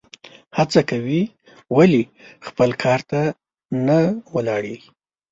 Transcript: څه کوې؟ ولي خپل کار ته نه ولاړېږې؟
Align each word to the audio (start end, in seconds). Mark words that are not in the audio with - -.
څه 0.71 0.81
کوې؟ 0.89 1.21
ولي 1.75 2.03
خپل 2.47 2.69
کار 2.83 2.99
ته 3.09 3.21
نه 3.85 3.99
ولاړېږې؟ 4.35 4.89